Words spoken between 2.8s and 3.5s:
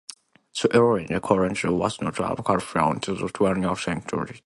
until the